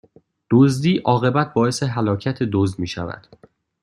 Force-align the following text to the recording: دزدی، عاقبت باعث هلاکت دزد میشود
دزدی، 0.51 0.97
عاقبت 0.97 1.53
باعث 1.53 1.83
هلاکت 1.83 2.43
دزد 2.43 2.79
میشود 2.79 3.27